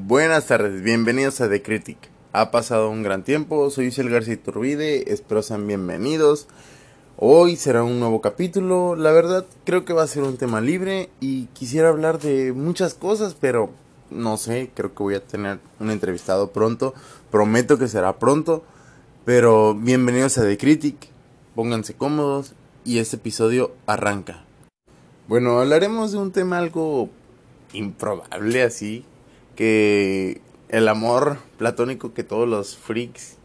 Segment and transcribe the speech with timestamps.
[0.00, 1.98] Buenas tardes, bienvenidos a The Critic.
[2.32, 6.46] Ha pasado un gran tiempo, soy Isel García Turbide, espero sean bienvenidos.
[7.16, 11.10] Hoy será un nuevo capítulo, la verdad creo que va a ser un tema libre
[11.20, 13.70] y quisiera hablar de muchas cosas, pero
[14.08, 16.94] no sé, creo que voy a tener un entrevistado pronto,
[17.32, 18.62] prometo que será pronto,
[19.24, 21.08] pero bienvenidos a The Critic,
[21.56, 22.54] pónganse cómodos
[22.84, 24.44] y este episodio arranca.
[25.26, 27.10] Bueno, hablaremos de un tema algo
[27.72, 29.04] improbable así,
[29.58, 33.38] que el amor platónico que todos los freaks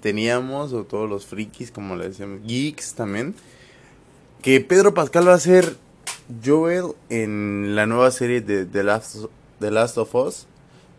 [0.00, 3.34] teníamos, o todos los frikis, como le decíamos, geeks también,
[4.42, 5.76] que Pedro Pascal va a ser
[6.44, 9.16] Joel en la nueva serie de The Last,
[9.58, 10.46] The Last of Us.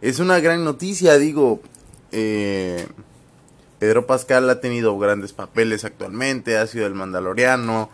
[0.01, 1.61] Es una gran noticia, digo,
[2.11, 2.87] eh,
[3.79, 7.89] Pedro Pascal ha tenido grandes papeles actualmente, ha sido el Mandaloriano,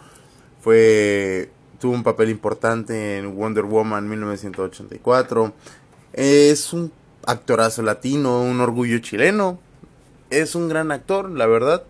[0.59, 5.53] fue tuvo un papel importante en Wonder Woman 1984
[6.13, 6.91] es un
[7.25, 9.59] actorazo latino, un orgullo chileno.
[10.29, 11.83] Es un gran actor, la verdad.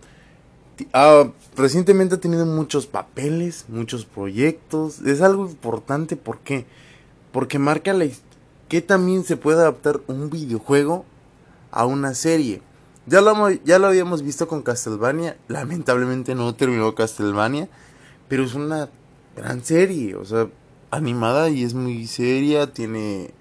[0.92, 5.00] Ah, recientemente ha tenido muchos papeles, muchos proyectos.
[5.02, 6.66] Es algo importante, ¿por qué?
[7.32, 8.06] Porque marca la
[8.68, 11.06] que también se puede adaptar un videojuego
[11.72, 12.62] a una serie.
[13.06, 15.38] Ya lo, ya lo habíamos visto con Castlevania.
[15.48, 17.68] Lamentablemente no terminó Castlevania.
[18.30, 18.90] Pero es una
[19.36, 20.16] gran serie.
[20.16, 20.48] O sea,
[20.90, 22.72] animada y es muy seria.
[22.72, 23.32] Tiene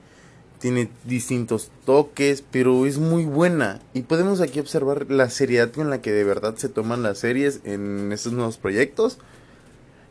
[0.62, 3.82] tiene distintos toques, pero es muy buena.
[3.94, 7.60] Y podemos aquí observar la seriedad con la que de verdad se toman las series
[7.64, 9.18] en estos nuevos proyectos.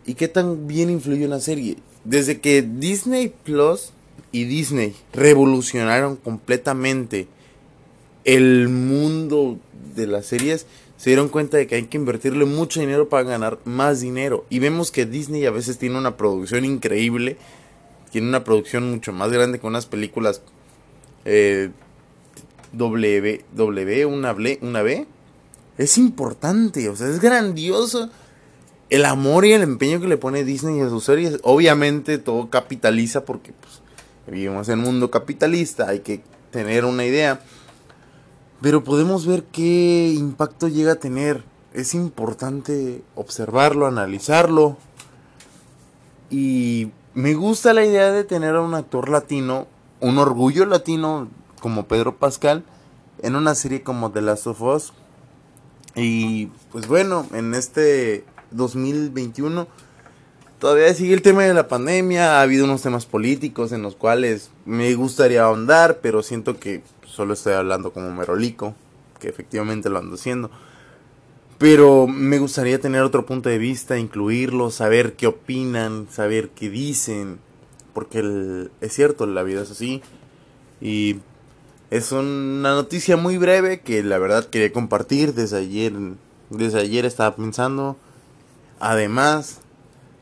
[0.06, 1.78] Y qué tan bien influyó la serie.
[2.04, 3.94] Desde que Disney Plus
[4.34, 7.30] y Disney revolucionaron completamente
[8.26, 9.58] el mundo
[9.96, 10.66] de las series,
[10.98, 14.46] se dieron cuenta de que hay que invertirle mucho dinero para ganar más dinero.
[14.50, 17.38] Y vemos que Disney a veces tiene una producción increíble
[18.12, 20.42] tiene una producción mucho más grande con unas películas
[21.26, 21.72] eh,
[22.74, 25.08] W, W, una, una B.
[25.78, 28.10] Es importante, o sea, es grandioso
[28.92, 31.40] el amor y el empeño que le pone Disney a sus series.
[31.44, 33.82] Obviamente todo capitaliza porque pues,
[34.28, 36.22] vivimos en un mundo capitalista, hay que
[36.52, 37.42] tener una idea.
[38.62, 41.44] Pero podemos ver qué impacto llega a tener.
[41.74, 44.78] Es importante observarlo, analizarlo.
[46.30, 49.68] Y me gusta la idea de tener a un actor latino,
[50.00, 51.28] un orgullo latino
[51.60, 52.64] como Pedro Pascal,
[53.22, 54.94] en una serie como The Last of Us.
[55.96, 59.68] Y pues bueno, en este 2021
[60.60, 64.52] todavía sigue el tema de la pandemia, ha habido unos temas políticos en los cuales
[64.66, 68.74] me gustaría ahondar, pero siento que solo estoy hablando como merolico,
[69.20, 70.50] que efectivamente lo ando haciendo.
[71.62, 77.38] Pero me gustaría tener otro punto de vista, incluirlo, saber qué opinan, saber qué dicen.
[77.94, 80.02] Porque es cierto, la vida es así.
[80.82, 81.18] Y
[81.92, 85.36] es una noticia muy breve que la verdad quería compartir.
[85.36, 85.94] Desde ayer,
[86.50, 87.96] desde ayer estaba pensando.
[88.80, 89.60] Además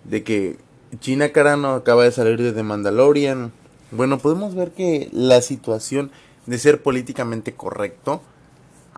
[0.03, 0.57] de que
[0.99, 3.53] China Carano acaba de salir de The Mandalorian.
[3.91, 6.11] Bueno, podemos ver que la situación
[6.47, 8.21] de ser políticamente correcto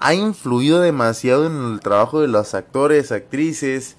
[0.01, 3.95] ha influido demasiado en el trabajo de los actores, actrices.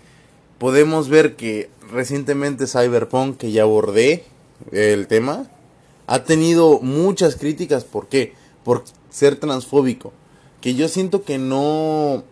[0.58, 4.24] Podemos ver que recientemente Cyberpunk, que ya abordé
[4.72, 5.48] el tema,
[6.08, 7.84] ha tenido muchas críticas.
[7.84, 8.34] ¿Por qué?
[8.64, 10.12] Por ser transfóbico.
[10.60, 12.24] Que yo siento que no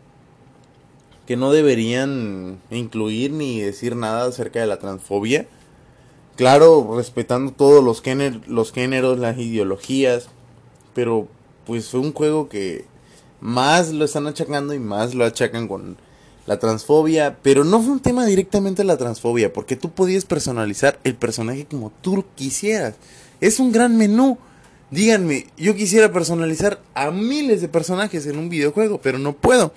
[1.26, 5.46] que no deberían incluir ni decir nada acerca de la transfobia.
[6.34, 8.02] Claro, respetando todos los,
[8.48, 10.28] los géneros, las ideologías,
[10.92, 11.28] pero
[11.66, 12.90] pues fue un juego que
[13.40, 15.96] más lo están achacando y más lo achacan con
[16.46, 21.14] la transfobia, pero no fue un tema directamente la transfobia, porque tú podías personalizar el
[21.14, 22.94] personaje como tú quisieras.
[23.40, 24.38] Es un gran menú.
[24.90, 29.72] Díganme, yo quisiera personalizar a miles de personajes en un videojuego, pero no puedo.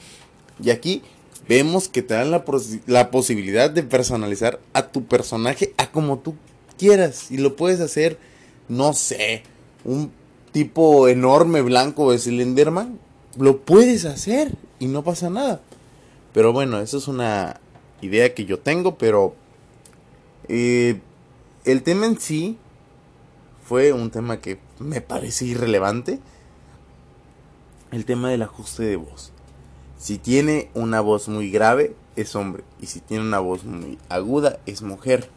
[0.63, 1.03] Y aquí
[1.47, 2.43] vemos que te dan la,
[2.87, 6.35] la posibilidad de personalizar a tu personaje a como tú
[6.79, 7.29] quieras.
[7.29, 8.17] Y lo puedes hacer,
[8.67, 9.43] no sé,
[9.85, 10.11] un
[10.51, 12.99] tipo enorme blanco de Slenderman
[13.37, 15.61] lo puedes hacer y no pasa nada.
[16.33, 17.59] Pero bueno, eso es una
[18.01, 19.35] idea que yo tengo, pero
[20.47, 20.99] eh,
[21.65, 22.57] el tema en sí
[23.65, 26.19] fue un tema que me parece irrelevante.
[27.91, 29.31] El tema del ajuste de voz.
[29.97, 32.63] Si tiene una voz muy grave, es hombre.
[32.81, 35.29] Y si tiene una voz muy aguda, es mujer.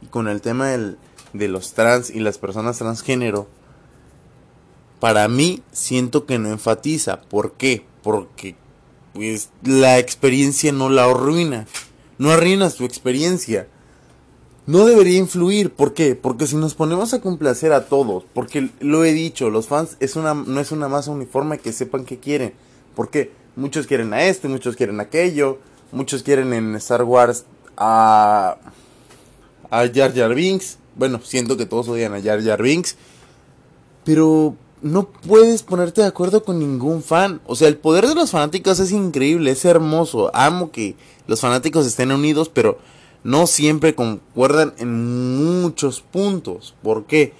[0.00, 3.48] Y con el tema de los trans y las personas transgénero,
[5.00, 7.20] para mí siento que no enfatiza.
[7.20, 7.84] ¿Por qué?
[8.02, 8.56] Porque
[9.12, 11.66] pues la experiencia no la arruina.
[12.18, 13.68] No arruinas tu experiencia.
[14.66, 15.72] no debería influir.
[15.72, 16.14] ¿Por qué?
[16.14, 20.14] Porque si nos ponemos a complacer a todos, porque lo he dicho, los fans es
[20.14, 22.52] una, no es una masa uniforme que sepan que quieren.
[22.94, 25.58] Porque muchos quieren a este, muchos quieren aquello,
[25.90, 27.44] muchos quieren en Star Wars
[27.76, 28.58] a,
[29.70, 30.78] a Jar Jar Binks.
[30.96, 32.96] Bueno, siento que todos odian a Jar Jar Binks.
[34.04, 37.40] Pero no puedes ponerte de acuerdo con ningún fan.
[37.46, 40.30] O sea, el poder de los fanáticos es increíble, es hermoso.
[40.34, 40.96] Amo que
[41.26, 42.78] los fanáticos estén unidos, pero
[43.24, 46.74] no siempre concuerdan en muchos puntos.
[46.82, 47.32] ¿Por qué?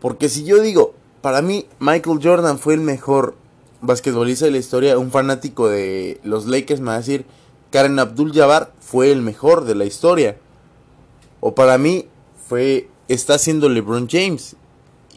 [0.00, 3.34] Porque si yo digo, para mí Michael Jordan fue el mejor
[3.82, 7.24] basquetbolista de la historia, un fanático de los Lakers me va a decir,
[7.70, 10.38] Karen Abdul-Jabbar fue el mejor de la historia.
[11.40, 12.06] O para mí
[12.48, 14.56] fue está siendo LeBron James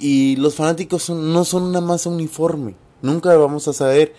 [0.03, 2.75] y los fanáticos no son una masa uniforme.
[3.01, 4.13] Nunca vamos a saber.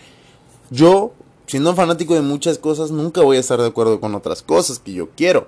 [0.70, 1.12] Yo,
[1.46, 4.94] siendo fanático de muchas cosas, nunca voy a estar de acuerdo con otras cosas que
[4.94, 5.46] yo quiero.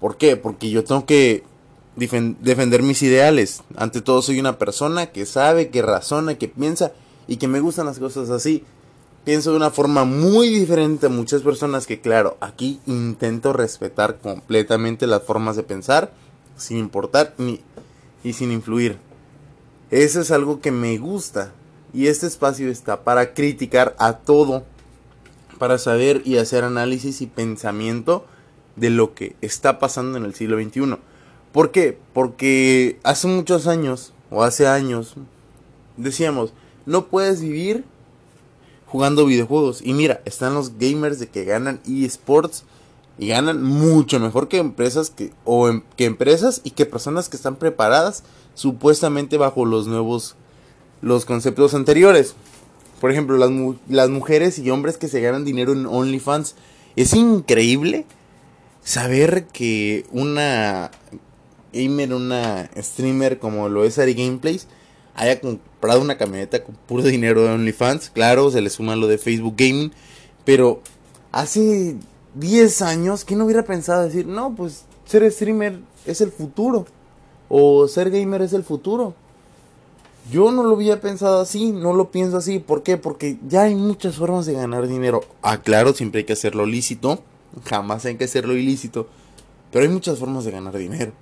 [0.00, 0.36] ¿Por qué?
[0.36, 1.42] Porque yo tengo que
[1.96, 3.64] defender mis ideales.
[3.76, 6.92] Ante todo soy una persona que sabe, que razona, que piensa
[7.26, 8.62] y que me gustan las cosas así.
[9.24, 15.08] Pienso de una forma muy diferente a muchas personas que claro, aquí intento respetar completamente
[15.08, 16.12] las formas de pensar
[16.56, 17.60] sin importar ni
[18.22, 18.98] y sin influir.
[19.94, 21.52] Eso es algo que me gusta.
[21.92, 24.64] Y este espacio está para criticar a todo,
[25.60, 28.26] para saber y hacer análisis y pensamiento
[28.74, 30.96] de lo que está pasando en el siglo XXI.
[31.52, 31.96] ¿Por qué?
[32.12, 35.14] Porque hace muchos años, o hace años,
[35.96, 36.52] decíamos,
[36.86, 37.84] no puedes vivir
[38.88, 39.80] jugando videojuegos.
[39.80, 42.64] Y mira, están los gamers de que ganan eSports
[43.16, 47.36] y ganan mucho mejor que empresas que o em, que empresas y que personas que
[47.36, 48.24] están preparadas
[48.54, 50.36] supuestamente bajo los nuevos
[51.02, 52.34] los conceptos anteriores.
[53.00, 53.50] Por ejemplo, las,
[53.88, 56.54] las mujeres y hombres que se ganan dinero en OnlyFans.
[56.96, 58.06] Es increíble
[58.82, 60.90] saber que una
[61.72, 64.68] gamer, una streamer como lo es Ari Gameplays,
[65.14, 68.10] haya comprado una camioneta con puro dinero de OnlyFans.
[68.10, 69.92] Claro, se le suma lo de Facebook Gaming.
[70.44, 70.80] Pero
[71.32, 71.96] hace
[72.34, 76.86] 10 años, ¿quién hubiera pensado decir, no, pues ser streamer es el futuro?
[77.48, 79.14] O ser gamer es el futuro.
[80.30, 82.58] Yo no lo había pensado así, no lo pienso así.
[82.58, 82.96] ¿Por qué?
[82.96, 85.22] Porque ya hay muchas formas de ganar dinero.
[85.42, 87.18] Ah, claro, siempre hay que hacerlo lícito.
[87.66, 89.06] Jamás hay que hacerlo ilícito.
[89.70, 91.12] Pero hay muchas formas de ganar dinero.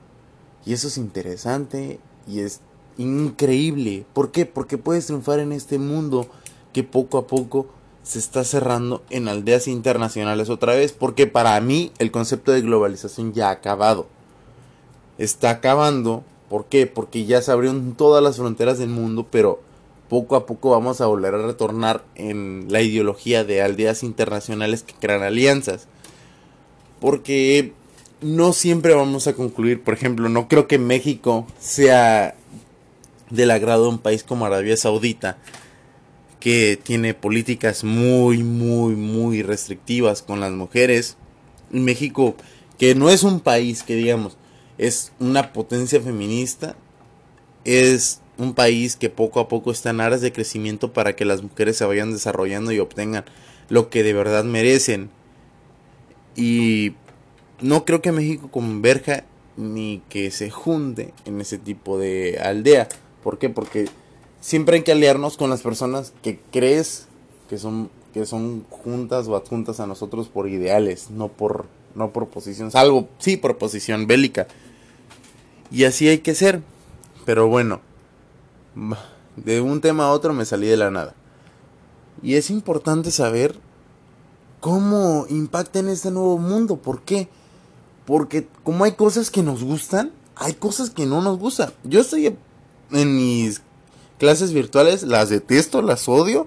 [0.64, 1.98] Y eso es interesante
[2.28, 2.60] y es
[2.96, 4.06] increíble.
[4.12, 4.46] ¿Por qué?
[4.46, 6.28] Porque puedes triunfar en este mundo
[6.72, 7.66] que poco a poco
[8.04, 10.92] se está cerrando en aldeas internacionales otra vez.
[10.92, 14.06] Porque para mí el concepto de globalización ya ha acabado
[15.24, 16.24] está acabando.
[16.48, 16.86] ¿Por qué?
[16.86, 19.60] Porque ya se abrieron todas las fronteras del mundo, pero
[20.08, 24.94] poco a poco vamos a volver a retornar en la ideología de aldeas internacionales que
[24.94, 25.88] crean alianzas.
[27.00, 27.72] Porque
[28.20, 32.34] no siempre vamos a concluir, por ejemplo, no creo que México sea
[33.30, 35.38] del agrado un país como Arabia Saudita,
[36.38, 41.16] que tiene políticas muy, muy, muy restrictivas con las mujeres.
[41.70, 42.36] México,
[42.78, 44.36] que no es un país que digamos,
[44.82, 46.75] es una potencia feminista,
[47.64, 51.40] es un país que poco a poco está en aras de crecimiento para que las
[51.43, 53.25] mujeres se vayan desarrollando y obtengan
[53.69, 55.11] lo que de verdad merecen.
[56.34, 56.94] Y
[57.61, 59.25] no creo que México converja
[59.56, 62.88] ni que se junte en ese tipo de aldea.
[63.23, 63.50] ¿Por qué?
[63.50, 63.88] Porque
[64.40, 67.06] siempre hay que aliarnos con las personas que crees
[67.49, 72.28] que son que son juntas o adjuntas a nosotros por ideales, no por no por
[72.28, 74.49] posición, salvo sí por posición bélica.
[75.73, 76.62] Y así hay que ser.
[77.25, 77.81] Pero bueno,
[79.37, 81.14] de un tema a otro me salí de la nada.
[82.23, 83.59] Y es importante saber
[84.61, 86.76] cómo impacta en este nuevo mundo.
[86.76, 87.29] ¿Por qué?
[88.07, 91.73] Porque como hay cosas que nos gustan, hay cosas que no nos gustan.
[91.85, 92.37] Yo estoy
[92.91, 93.62] en mis
[94.19, 96.47] clases virtuales, las detesto, las odio.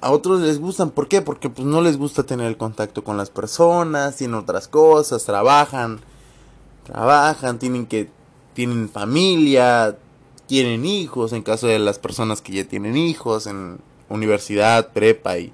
[0.00, 1.22] A otros les gustan, ¿por qué?
[1.22, 5.98] Porque pues no les gusta tener el contacto con las personas, tienen otras cosas, trabajan,
[6.84, 8.08] trabajan, tienen que
[8.58, 9.96] tienen familia,
[10.48, 15.52] tienen hijos, en caso de las personas que ya tienen hijos en universidad, prepa y,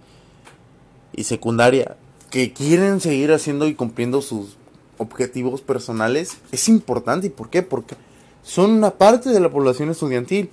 [1.15, 1.99] y secundaria,
[2.31, 4.57] que quieren seguir haciendo y cumpliendo sus
[4.97, 7.27] objetivos personales, es importante.
[7.27, 7.61] ¿Y por qué?
[7.61, 7.95] Porque
[8.43, 10.49] son una parte de la población estudiantil.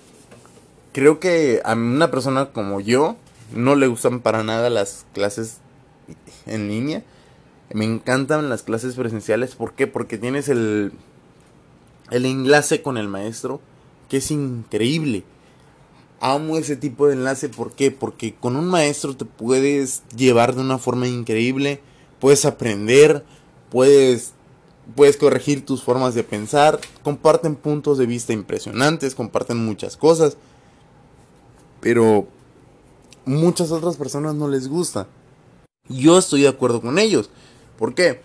[0.91, 3.15] Creo que a una persona como yo
[3.55, 5.59] no le gustan para nada las clases
[6.45, 7.01] en línea.
[7.73, 9.55] Me encantan las clases presenciales.
[9.55, 9.87] ¿Por qué?
[9.87, 10.91] Porque tienes el
[12.11, 13.59] el enlace con el maestro,
[14.09, 15.23] que es increíble.
[16.19, 17.89] Amo ese tipo de enlace, ¿por qué?
[17.89, 21.81] Porque con un maestro te puedes llevar de una forma increíble,
[22.19, 23.25] puedes aprender,
[23.71, 24.33] puedes
[24.95, 30.37] puedes corregir tus formas de pensar, comparten puntos de vista impresionantes, comparten muchas cosas,
[31.79, 32.27] pero
[33.25, 35.07] muchas otras personas no les gusta.
[35.87, 37.29] Yo estoy de acuerdo con ellos.
[37.77, 38.21] ¿Por qué?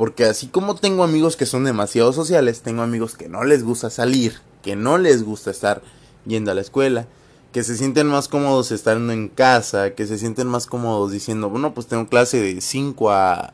[0.00, 3.90] Porque así como tengo amigos que son demasiado sociales, tengo amigos que no les gusta
[3.90, 5.82] salir, que no les gusta estar
[6.24, 7.06] yendo a la escuela,
[7.52, 11.74] que se sienten más cómodos estando en casa, que se sienten más cómodos diciendo, bueno,
[11.74, 13.52] pues tengo clase de 5 a,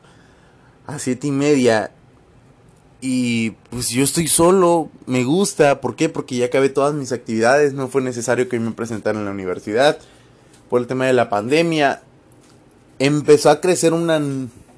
[0.85, 1.91] a 7 y media
[3.01, 6.07] y pues yo estoy solo, me gusta, ¿por qué?
[6.07, 9.97] Porque ya acabé todas mis actividades, no fue necesario que me presentara en la universidad
[10.69, 12.03] por el tema de la pandemia.
[12.99, 14.21] Empezó a crecer una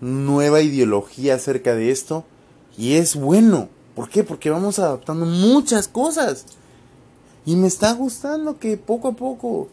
[0.01, 2.25] nueva ideología acerca de esto
[2.77, 3.69] y es bueno.
[3.95, 4.23] ¿Por qué?
[4.23, 6.45] Porque vamos adaptando muchas cosas.
[7.45, 9.67] Y me está gustando que poco a poco,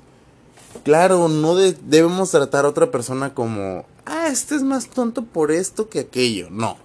[0.83, 5.89] claro, no debemos tratar a otra persona como, ah, este es más tonto por esto
[5.89, 6.49] que aquello.
[6.51, 6.77] No.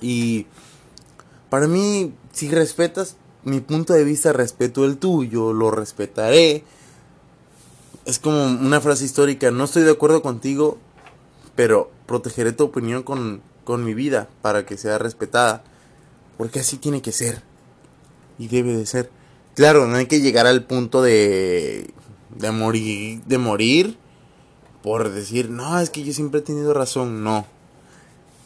[0.00, 0.46] Y
[1.48, 6.64] para mí, si respetas mi punto de vista, respeto el tuyo, lo respetaré.
[8.04, 10.78] Es como una frase histórica, no estoy de acuerdo contigo,
[11.54, 15.64] pero protegeré tu opinión con, con mi vida para que sea respetada.
[16.38, 17.42] Porque así tiene que ser.
[18.38, 19.10] Y debe de ser.
[19.54, 21.90] Claro, no hay que llegar al punto de,
[22.36, 23.98] de morir, de morir
[24.86, 27.24] por decir, no, es que yo siempre he tenido razón.
[27.24, 27.44] No,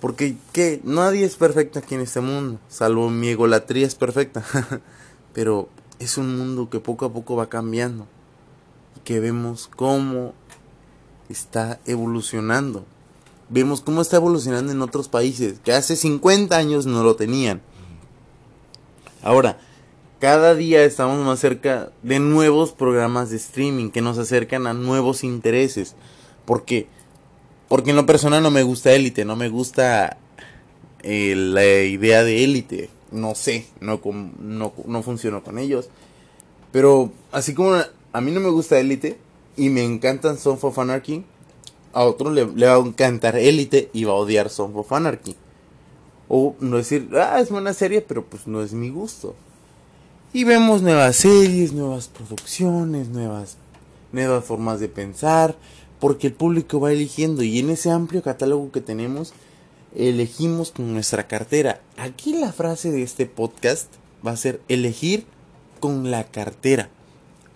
[0.01, 4.43] porque que nadie es perfecto aquí en este mundo, salvo mi egolatría es perfecta.
[5.35, 8.07] Pero es un mundo que poco a poco va cambiando
[8.97, 10.33] y que vemos cómo
[11.29, 12.87] está evolucionando.
[13.51, 17.61] Vemos cómo está evolucionando en otros países que hace 50 años no lo tenían.
[19.23, 19.59] Ahora,
[20.21, 25.25] cada día estamos más cerca de nuevos programas de streaming que nos acercan a nuevos
[25.25, 25.95] intereses.
[26.45, 26.89] Porque
[27.71, 30.19] porque en lo personal no me gusta élite, no me gusta
[31.05, 32.91] eh, la idea de élite.
[33.13, 34.01] No sé, no,
[34.41, 35.89] no, no funciono con ellos.
[36.73, 37.77] Pero así como
[38.13, 39.19] a mí no me gusta élite
[39.57, 41.25] y me encantan Son of Anarchy,
[41.93, 45.37] a otro le, va a encantar élite y va a odiar Son of Anarchy.
[46.29, 49.35] O no decir, ah, es buena serie, pero pues no es mi gusto.
[50.33, 53.57] Y vemos nuevas series, nuevas producciones, nuevas,
[54.13, 55.57] nuevas formas de pensar
[56.01, 59.35] porque el público va eligiendo y en ese amplio catálogo que tenemos
[59.95, 61.81] elegimos con nuestra cartera.
[61.97, 63.93] Aquí la frase de este podcast
[64.27, 65.27] va a ser elegir
[65.79, 66.89] con la cartera.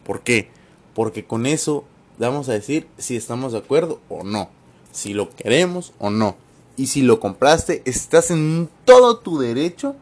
[0.04, 0.48] ¿Por qué?
[0.94, 1.84] Porque con eso
[2.18, 4.50] vamos a decir si estamos de acuerdo o no,
[4.92, 6.36] si lo queremos o no.
[6.76, 9.94] Y si lo compraste, estás en todo tu derecho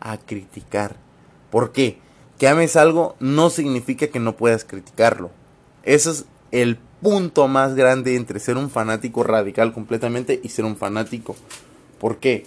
[0.00, 0.96] a criticar.
[1.50, 1.98] ¿Por qué?
[2.38, 5.30] Que ames algo no significa que no puedas criticarlo.
[5.84, 10.76] Eso es el punto más grande entre ser un fanático radical completamente y ser un
[10.76, 11.36] fanático.
[12.00, 12.46] ¿Por qué?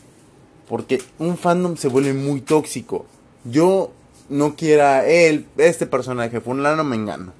[0.68, 3.06] Porque un fandom se vuelve muy tóxico.
[3.46, 3.92] Yo
[4.28, 7.34] no quiera él, este personaje, fulano me engano.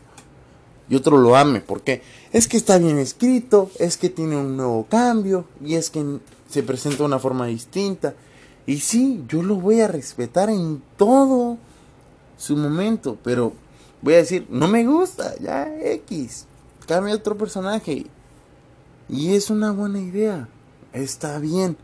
[0.88, 2.02] Y otro lo ame, porque
[2.32, 6.64] es que está bien escrito, es que tiene un nuevo cambio, y es que se
[6.64, 8.14] presenta de una forma distinta.
[8.68, 11.58] Y sí, yo lo voy a respetar en todo
[12.38, 13.54] su momento, pero
[14.02, 16.46] voy a decir, no me gusta, ya X
[16.86, 18.06] cambia otro personaje.
[19.10, 20.48] Y es una buena idea.
[20.94, 21.78] Está bien.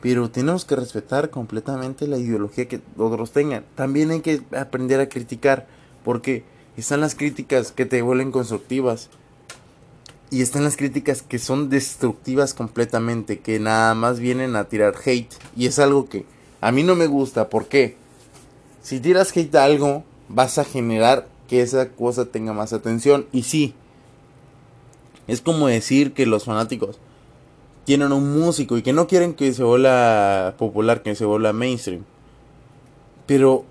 [0.00, 3.64] Pero tenemos que respetar completamente la ideología que otros tengan.
[3.74, 5.66] También hay que aprender a criticar.
[6.04, 6.44] Porque
[6.76, 9.08] están las críticas que te vuelven constructivas.
[10.30, 13.40] Y están las críticas que son destructivas completamente.
[13.40, 15.34] Que nada más vienen a tirar hate.
[15.56, 16.24] Y es algo que
[16.60, 17.48] a mí no me gusta.
[17.48, 17.96] ¿Por qué?
[18.82, 23.26] Si tiras hate a algo, vas a generar que esa cosa tenga más atención.
[23.32, 23.74] Y sí,
[25.26, 26.98] es como decir que los fanáticos
[27.84, 32.04] tienen un músico y que no quieren que se vuelva popular, que se vuelva mainstream.
[33.26, 33.64] Pero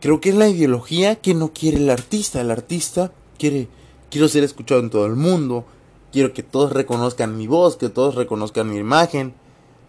[0.00, 2.40] creo que es la ideología que no quiere el artista.
[2.40, 3.68] El artista quiere,
[4.10, 5.64] quiero ser escuchado en todo el mundo,
[6.12, 9.34] quiero que todos reconozcan mi voz, que todos reconozcan mi imagen.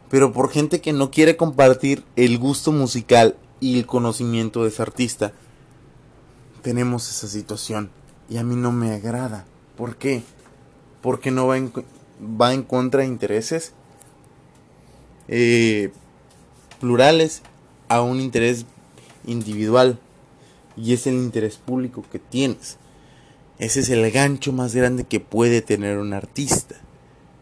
[0.09, 4.81] Pero por gente que no quiere compartir el gusto musical y el conocimiento de ese
[4.81, 5.33] artista,
[6.61, 7.89] tenemos esa situación.
[8.29, 9.45] Y a mí no me agrada.
[9.77, 10.23] ¿Por qué?
[11.01, 11.71] porque no va en,
[12.21, 13.73] va en contra de intereses
[15.27, 15.91] eh,
[16.79, 17.41] plurales
[17.89, 18.65] a un interés
[19.25, 19.99] individual
[20.77, 22.77] y es el interés público que tienes.
[23.59, 26.75] Ese es el gancho más grande que puede tener un artista.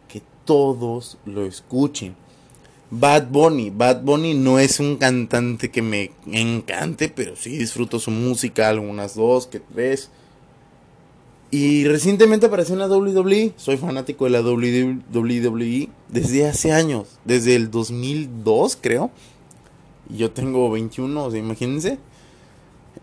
[0.07, 2.15] Que todos lo escuchen.
[2.91, 3.69] Bad Bunny.
[3.69, 9.15] Bad Bunny no es un cantante que me encante, pero sí disfruto su música, algunas
[9.15, 10.09] dos que tres.
[11.51, 13.53] Y recientemente apareció en la WWE.
[13.55, 17.07] Soy fanático de la WWE desde hace años.
[17.25, 19.11] Desde el 2002, creo.
[20.09, 21.99] Yo tengo 21, o sea, imagínense.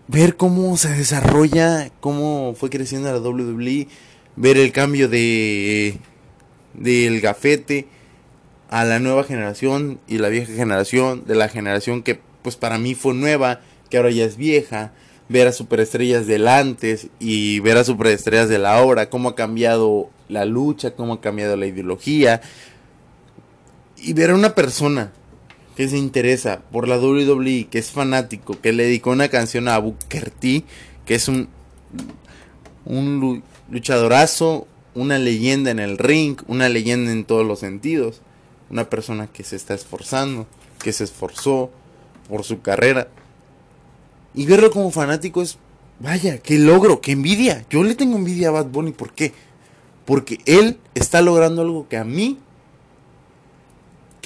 [0.08, 3.88] Ver cómo se desarrolla, cómo fue creciendo la WWE.
[4.36, 5.98] Ver el cambio de
[6.74, 7.88] del gafete
[8.68, 11.24] a la nueva generación y la vieja generación.
[11.26, 14.92] De la generación que pues para mí fue nueva, que ahora ya es vieja
[15.28, 20.10] ver a superestrellas del antes y ver a superestrellas de la ahora, cómo ha cambiado
[20.28, 22.40] la lucha, cómo ha cambiado la ideología.
[23.96, 25.12] Y ver a una persona
[25.76, 29.78] que se interesa por la WWE, que es fanático, que le dedicó una canción a
[29.78, 30.64] Booker T,
[31.04, 31.48] que es un,
[32.84, 38.22] un luchadorazo, una leyenda en el ring, una leyenda en todos los sentidos,
[38.70, 40.46] una persona que se está esforzando,
[40.82, 41.70] que se esforzó
[42.28, 43.08] por su carrera
[44.36, 45.58] y verlo como fanático es,
[45.98, 47.64] vaya, qué logro, qué envidia.
[47.70, 49.32] Yo le tengo envidia a Bad Bunny, ¿por qué?
[50.04, 52.38] Porque él está logrando algo que a mí,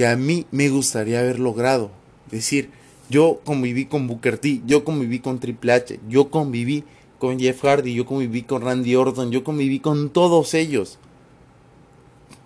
[0.00, 1.90] que a mí me gustaría haber logrado.
[2.28, 2.70] Es decir,
[3.10, 6.84] yo conviví con Booker T, yo conviví con Triple H, yo conviví
[7.18, 10.98] con Jeff Hardy, yo conviví con Randy Orton, yo conviví con todos ellos.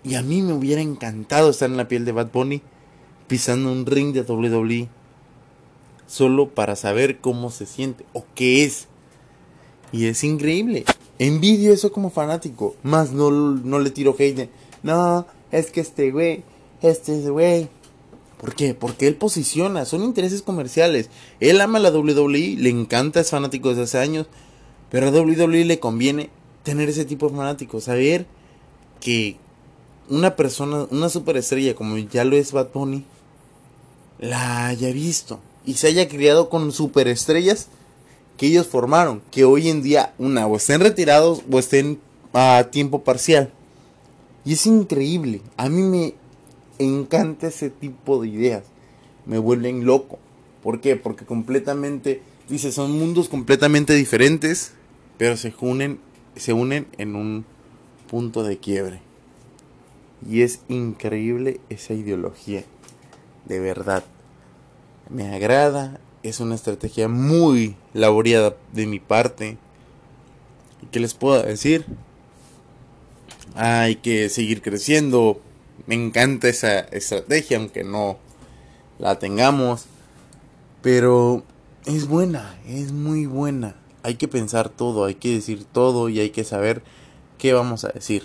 [0.03, 2.61] Y a mí me hubiera encantado estar en la piel de Bad Bunny,
[3.29, 4.89] pisando un ring de WWE
[6.07, 8.89] solo para saber cómo se siente o qué es.
[9.93, 10.83] Y es increíble.
[11.19, 12.75] Envidio eso como fanático.
[12.83, 14.49] Más no, no le tiro hate.
[14.83, 16.43] no, es que este güey,
[16.81, 17.69] este güey.
[18.39, 18.73] ¿Por qué?
[18.73, 21.09] Porque él posiciona, son intereses comerciales.
[21.39, 24.27] Él ama la WWE, le encanta, es fanático desde hace años.
[24.89, 26.29] Pero a WWE le conviene
[26.63, 27.85] tener ese tipo de fanáticos.
[27.85, 28.25] Saber
[28.99, 29.37] que
[30.09, 33.05] una persona, una superestrella como ya lo es Bad Bunny,
[34.19, 37.67] la haya visto y se haya criado con superestrellas
[38.37, 41.99] que ellos formaron, que hoy en día una o estén retirados o estén
[42.33, 43.51] a tiempo parcial.
[44.43, 46.13] Y es increíble, a mí me
[46.79, 48.63] encanta ese tipo de ideas,
[49.25, 50.19] me vuelven loco.
[50.63, 50.95] ¿Por qué?
[50.95, 54.73] Porque completamente, dice, son mundos completamente diferentes,
[55.17, 55.99] pero se unen,
[56.35, 57.45] se unen en un
[58.09, 59.01] punto de quiebre.
[60.29, 62.63] Y es increíble esa ideología,
[63.45, 64.03] de verdad
[65.09, 69.57] me agrada, es una estrategia muy laboreada de mi parte.
[70.91, 71.85] ¿Qué les puedo decir?
[73.55, 75.39] Hay que seguir creciendo.
[75.87, 78.17] Me encanta esa estrategia, aunque no
[78.99, 79.85] la tengamos.
[80.81, 81.43] Pero
[81.85, 83.75] es buena, es muy buena.
[84.03, 86.83] Hay que pensar todo, hay que decir todo y hay que saber
[87.37, 88.23] qué vamos a decir.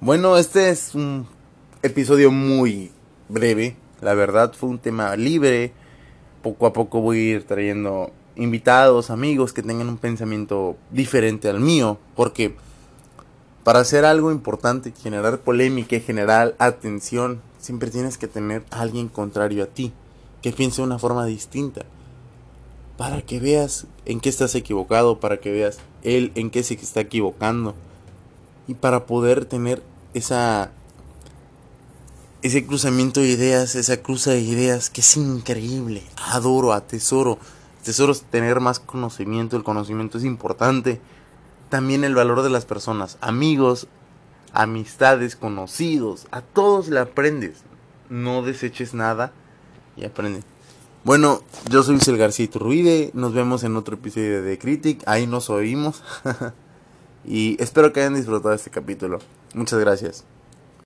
[0.00, 1.26] Bueno, este es un
[1.82, 2.90] episodio muy
[3.28, 5.72] breve, la verdad fue un tema libre.
[6.42, 11.60] Poco a poco voy a ir trayendo invitados, amigos que tengan un pensamiento diferente al
[11.60, 11.98] mío.
[12.14, 12.54] Porque
[13.64, 19.08] para hacer algo importante, generar polémica y generar atención, siempre tienes que tener a alguien
[19.08, 19.92] contrario a ti,
[20.42, 21.86] que piense de una forma distinta.
[22.98, 27.00] Para que veas en qué estás equivocado, para que veas él en qué se está
[27.00, 27.74] equivocando.
[28.68, 30.70] Y para poder tener esa
[32.42, 36.02] ese cruzamiento de ideas, esa cruza de ideas que es increíble.
[36.16, 37.38] Adoro, atesoro.
[37.82, 41.00] Tesoro tener más conocimiento, el conocimiento es importante.
[41.68, 43.88] También el valor de las personas, amigos,
[44.52, 47.62] amistades, conocidos, a todos le aprendes.
[48.08, 49.32] No deseches nada
[49.96, 50.42] y aprende.
[51.04, 55.50] Bueno, yo soy Cel García Turruide, nos vemos en otro episodio de Critic, ahí nos
[55.50, 56.02] oímos.
[57.26, 59.18] y espero que hayan disfrutado este capítulo.
[59.54, 60.24] Muchas gracias.